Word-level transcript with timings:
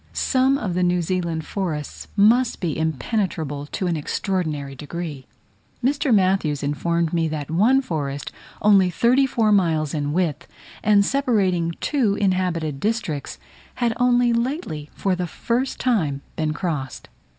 Some 0.13 0.57
of 0.57 0.73
the 0.73 0.81
New 0.81 1.03
Zealand 1.03 1.45
forest 1.45 2.07
must 2.15 2.59
be 2.59 2.75
impenetrable 2.75 3.67
to 3.67 3.85
an 3.85 3.95
extraordinary 3.95 4.73
degree. 4.73 5.27
Mr. 5.83 6.11
Matthews 6.11 6.63
informed 6.63 7.13
me 7.13 7.27
that 7.27 7.51
one 7.51 7.83
forest 7.83 8.31
only 8.63 8.89
thirty 8.89 9.27
four 9.27 9.51
miles 9.51 9.93
in 9.93 10.11
width, 10.11 10.47
and 10.83 11.05
separating 11.05 11.75
two 11.81 12.15
inhabited 12.15 12.79
districts, 12.79 13.37
had 13.75 13.93
only 13.97 14.33
lately, 14.33 14.89
for 14.95 15.15
the 15.15 15.27
first 15.27 15.79
time, 15.79 16.21
been 16.35 16.51
crossed. 16.51 17.07